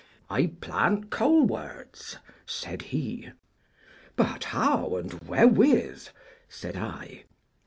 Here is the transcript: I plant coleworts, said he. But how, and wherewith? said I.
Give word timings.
I 0.31 0.47
plant 0.61 1.11
coleworts, 1.11 2.17
said 2.47 2.81
he. 2.81 3.29
But 4.15 4.45
how, 4.45 4.95
and 4.95 5.13
wherewith? 5.27 6.07
said 6.49 6.75
I. 6.75 7.25